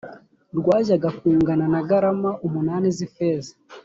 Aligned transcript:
rwajyaga 0.57 1.09
kungana 1.19 1.65
na 1.73 1.81
garama 1.89 2.31
umunani 2.45 2.87
z’ifeza 2.97 3.51